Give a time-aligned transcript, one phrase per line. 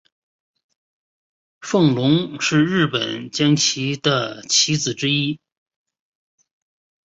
[1.61, 5.39] 风龙是日本将棋的棋子之一。